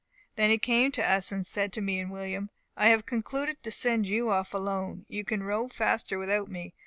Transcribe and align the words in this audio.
Then 0.35 0.49
he 0.49 0.57
came 0.57 0.91
to 0.93 1.07
us, 1.07 1.31
and 1.31 1.45
said 1.45 1.71
to 1.73 1.81
me 1.81 1.99
and 1.99 2.09
William, 2.09 2.49
'I 2.75 2.87
have 2.89 3.05
concluded 3.05 3.61
to 3.61 3.69
send 3.69 4.07
you 4.07 4.31
off 4.31 4.51
alone; 4.51 5.05
you 5.07 5.23
can 5.23 5.43
row 5.43 5.67
faster 5.69 6.17
without 6.17 6.49
me. 6.49 6.73